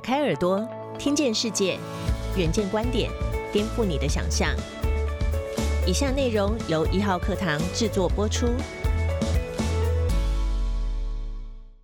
[0.00, 0.66] 开耳朵，
[0.98, 1.78] 听见世界，
[2.36, 3.10] 远见观点，
[3.52, 4.56] 颠覆你的想象。
[5.86, 8.46] 以下内容由一号课堂制作播出。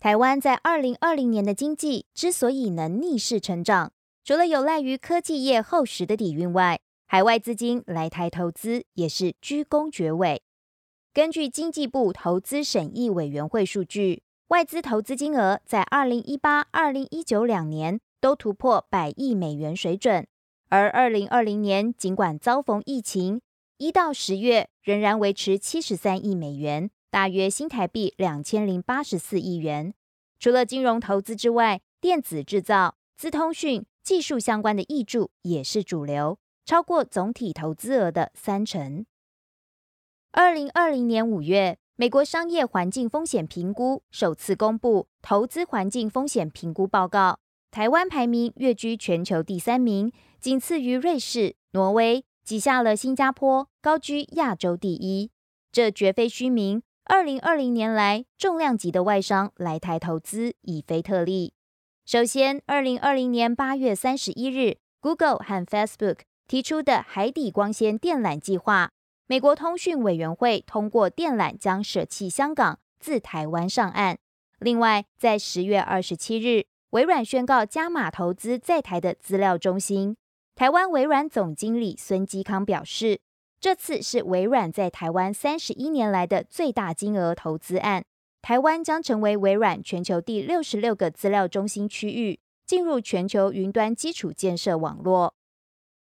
[0.00, 3.92] 台湾在二零二零年的经济之所以能逆势成长，
[4.24, 10.42] 除了有赖于科技业厚实的底蕴外，海外资金来台投资也是居功厥伟。
[11.12, 14.22] 根据经济部投资审议委员会数据。
[14.48, 20.26] 外资投资金额在二零一八、二零一九两年都突破百亿美元水准，
[20.70, 23.42] 而二零二零年尽管遭逢疫情，
[23.76, 29.92] 一到十月仍然维持七十三亿美元，大约新台币两千零八十四亿元。
[30.38, 39.04] 除了金融投资之外，电子制造、资通讯、技术相关的益注也是主流，超过总体投资额的三成。
[40.32, 41.76] 二零二零年五月。
[42.00, 47.40] 美国商业环境风险评估首次公布投资环境风险评估报告，
[47.72, 55.32] 台湾排名跃居全球第三名，仅次于瑞士、挪威，挤下了新加坡，高居亚洲第一。
[55.72, 56.80] 这绝非虚名。
[57.06, 61.52] 二零二零年来，重量级的外商来台投资已非特例。
[62.06, 68.90] 首先，二零二零年八月三十一日，Google 和 Facebook 提出的海底光纤电缆计划。
[69.30, 74.16] 美国通讯委员会通过电缆将舍弃香港，自台湾上岸。
[74.58, 80.16] 另外，在十月二十七日，微软宣告加码投资在台的资料中心。
[80.54, 83.20] 台湾微软总经理孙基康表示，
[83.60, 88.02] 这次是微软在台湾三十一年来的最大金额投资案。
[88.40, 95.34] 台湾将成为微软全球第六十六个资料中心区域，进入全球云端基础建设网络。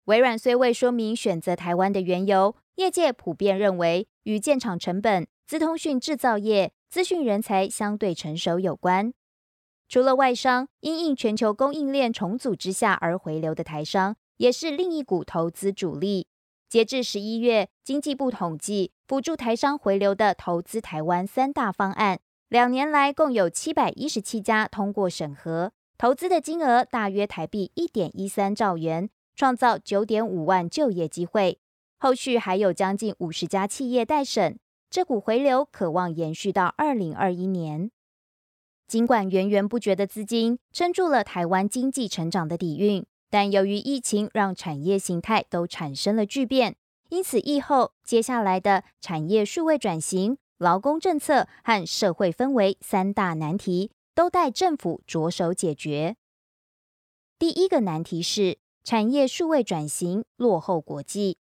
[0.05, 2.55] 微软虽未说明选择台湾的缘由。
[2.75, 9.13] 业界普遍认为，与建厂成本、资通讯制造业、资讯人才相对成熟有关。
[9.87, 16.27] 除了外商，因应全球供应链重组之下而回流的台商，也是另一股投资主力。
[16.67, 31.59] 截至十一月，经济部统计，辅助台商回流的投资台湾三大方案，两年来共有七百一十七家通过审核，投资的金额大约台币一点一三兆元，创造九点五万就业机会。
[31.97, 37.91] 后续还有将近五十家企业待审，这股回流渴望延续到二零二一年。
[38.87, 46.75] 尽管源源不绝的资金撑住了台湾经济成长的底蕴，但由于疫情让产业形态都产生了巨变，
[47.09, 56.17] 因此疫后接下来的产业数位转型、劳工政策和社会氛围三大难题，都待政府着手解决。
[57.39, 61.37] 第一个难题是产业数位转型落后国际。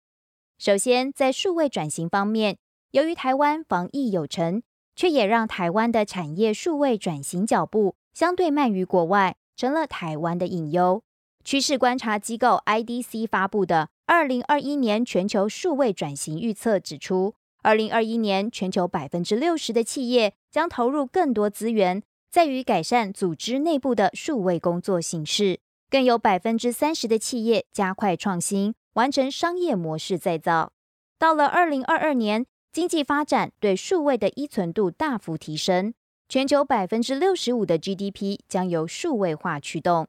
[0.59, 2.57] 首先，在数位转型方面，
[2.93, 4.63] 由于台湾防疫有成，
[4.95, 11.03] 却也让台湾的产业数位转型脚步相对慢于国外，成了台湾的隐忧。
[11.45, 25.59] 趋势观察机构 IDC 发布的《二零二一年全球数位转型预测》指出，二零二一年全球百分之六十的企业将投入更多资源，在于改善组织内部的数位工作形式，
[25.93, 28.75] 更有百分之三十的企业加快创新。
[28.95, 30.73] 完成商业模式再造。
[31.19, 35.93] 到了二零二二年，经济发展对数位的依存度大幅提升，
[36.31, 40.09] 全球百分之六十五的 GDP 将由数位化驱动。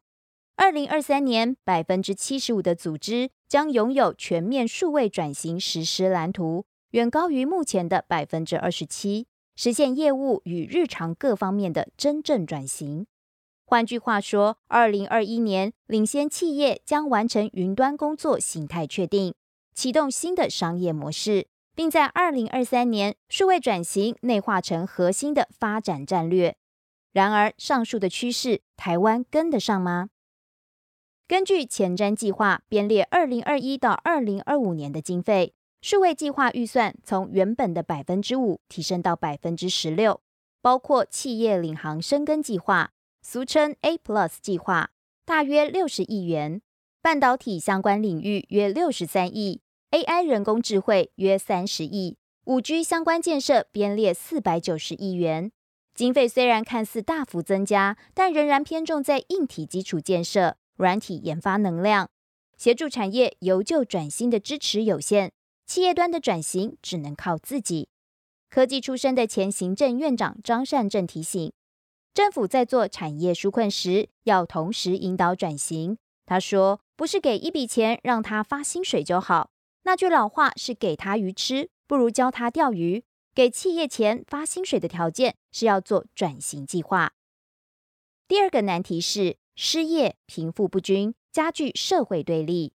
[0.56, 9.28] 二零二三年，百分之七十五的组织将拥有全面数位转型实施蓝图，远高于目前的百分之二十七，
[9.58, 13.06] 实现业务与日常各方面的真正转型。
[13.74, 19.34] 换句话说，二零二一年领先企业将完成云端工作形态确定，
[19.74, 26.56] 启动新的商业模式，并在二零二三年数位转型内化成核心的发展战略。
[27.14, 30.10] 然而，上述的趋势，台湾跟得上吗？
[31.28, 40.22] 根据前瞻计划编列二零二一到二零二五年的经费，数位计划预算从原本的百分之五提升到百分之十六，
[40.62, 42.92] 包括企业领航深耕计划。
[43.26, 44.92] 俗称 A Plus 计划，
[45.26, 46.60] 大约六十亿元；
[47.02, 49.62] 半导体相关领域约六十三亿
[49.92, 55.54] ；AI 人工智慧约三十亿；五 G 相关建设编列四百九十亿元。
[55.96, 62.10] 经费虽然看似大幅增加，但仍然偏重在硬体基础建设、软体研发能量，
[62.58, 65.32] 协助产业由旧转新的支持有限，
[65.66, 67.88] 企业端的转型只能靠自己。
[68.50, 71.54] 科技出身的前行政院长张善政提醒。
[72.14, 75.98] 政府在做产业纾困时，要同时引导转型。
[76.26, 79.50] 他说：“不是给一笔钱让他发薪水就好。
[79.84, 83.04] 那句老话是给他鱼吃，不如教他钓鱼。
[83.34, 87.14] 给企业钱发薪水的条件是要做转型计划。”
[88.28, 92.74] 第二个难题是失业、贫富不均，加剧社会对立。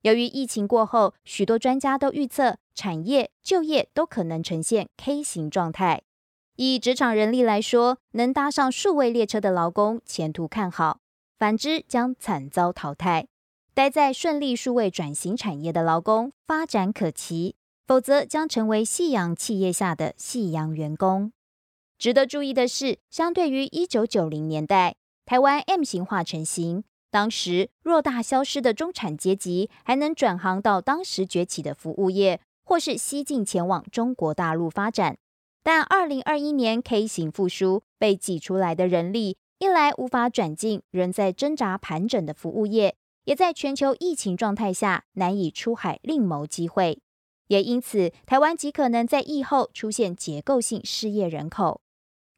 [0.00, 6.02] 由于疫情过后，许多专家都预测产业、就业都可能呈现 K 型状态。
[6.62, 10.98] 以职场人力来说，能搭上数位列车的劳工前途看好；
[11.38, 13.28] 反之，将惨遭淘汰。
[13.72, 17.54] 待在顺利数位转型产业的劳工发展可期，
[17.86, 21.32] 否则将成为夕阳企业下的夕阳员工。
[21.96, 26.84] 值得注意的是，相对于一九九零年代，台湾 M 型化成型。
[27.10, 35.16] 当时偌大消失的中产阶级，还能转行到当时崛起的服务业，或是西进前往中国大陆发展。
[35.62, 47.00] 但二零二一年 K 型复苏，被挤出来的人力，一来无法转进仍在挣扎盘整的服务业，也在全球疫情状态下难以出海另谋机会。
[47.48, 51.80] 也因此，台湾极可能在疫后出现结构性失业人口。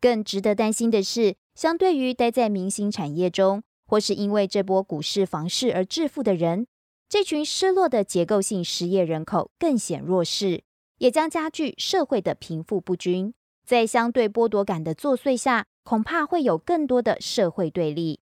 [0.00, 3.62] 更值得担心的是，相对于待在明星产业中。
[3.84, 6.66] 或是因为这波股市房市而致富的人，
[7.10, 10.62] 这群失落的结构性失业人口更显弱势，
[11.02, 13.34] 也将加剧社会的贫富不均。
[13.66, 18.20] 在相对剥夺感的作祟下，恐怕会有更多的社会对立。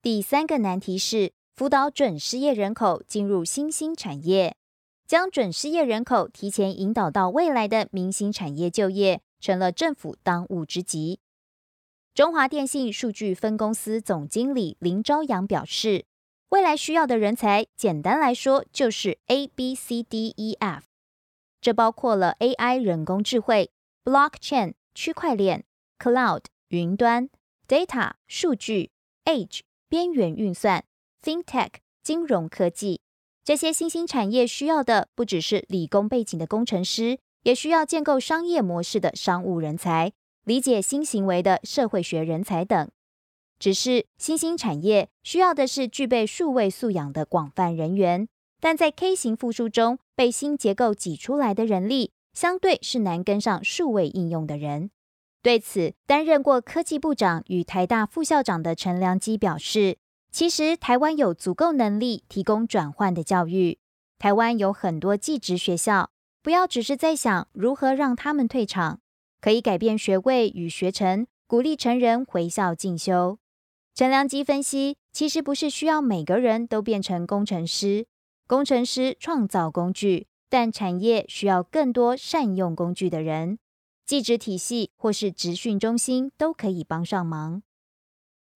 [0.00, 4.54] 第三个难题是辅导准失业人口进入新兴产业，
[5.08, 11.18] 将准失业人口提前引导到未来的明星产业就业，成了政府当务之急。
[12.14, 16.04] 中华电信数据分公司总经理林朝阳表示，
[16.50, 20.84] 未来需要的人才，简单来说就是 A B C D E F，
[21.64, 23.70] 这包括了 AI 人工智慧、
[24.04, 25.64] Blockchain 区块链、
[25.98, 27.30] Cloud 云端、
[27.66, 28.90] Data 数据、
[29.24, 30.84] Edge 边缘运算、
[31.22, 31.70] FinTech
[32.02, 33.00] 金融科技。
[33.42, 40.12] 这些新兴产业需要的不只是理工背景的工程师，也需要建构商业模式的商务人才。
[40.44, 42.90] 理解新行为的社会学人才等，
[43.58, 48.28] 只是新兴产业需要的是具备数位素养的广泛人员，
[48.64, 54.88] 但在 K 型复苏中被新结构挤出来的人力，相对是难跟上数位应用的人。
[55.42, 59.98] 对此，担任过科技部长与台大副校长的陈良基表示，
[60.32, 63.76] 其实台湾有足够能力提供转换的教育，
[64.18, 66.08] 台湾有很多技职学校，
[66.42, 69.00] 不要只是在想如何让他们退场。
[69.42, 73.36] 可以改变学位与学程，鼓励成人回校进修。
[73.94, 78.06] 陈良基分析，其实不是需要每个人都变成工程师，
[78.46, 83.58] 工程师创造工具，但产业需要更多善用工具的人。
[84.04, 87.62] 技职体系或是职训中心都可以帮上忙。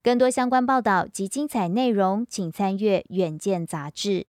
[0.03, 4.27] 更多相关报道及精彩内容，请参阅《远见》杂志。